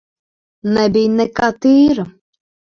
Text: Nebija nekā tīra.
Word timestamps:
Nebija 0.77 1.11
nekā 1.19 1.51
tīra. 1.67 2.09